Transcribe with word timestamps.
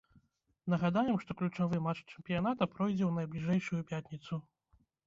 Нагадаем, 0.73 1.19
што 1.25 1.31
ключавы 1.43 1.83
матч 1.89 1.99
чэмпіяната 2.11 2.71
пройдзе 2.73 3.05
ў 3.11 3.15
найбліжэйшую 3.21 3.81
пятніцу. 3.95 4.47